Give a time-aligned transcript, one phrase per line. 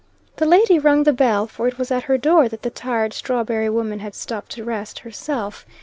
[0.37, 3.69] The lady rung the bell, for it was at her door that the tired strawberry
[3.69, 5.63] woman had stopped to rest herself.